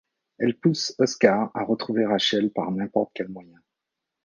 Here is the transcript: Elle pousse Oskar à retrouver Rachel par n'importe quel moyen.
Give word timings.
Elle 0.39 0.57
pousse 0.57 0.95
Oskar 0.97 1.51
à 1.53 1.63
retrouver 1.63 2.07
Rachel 2.07 2.51
par 2.51 2.71
n'importe 2.71 3.11
quel 3.13 3.27
moyen. 3.29 3.59